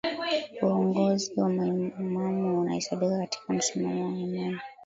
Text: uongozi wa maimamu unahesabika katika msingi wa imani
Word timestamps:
uongozi 0.63 1.33
wa 1.37 1.49
maimamu 1.49 2.59
unahesabika 2.61 3.17
katika 3.17 3.53
msingi 3.53 4.01
wa 4.01 4.09
imani 4.09 4.59